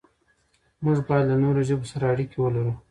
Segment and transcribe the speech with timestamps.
[0.83, 2.73] موږ بايد له نورو ژبو سره اړيکې ولرو.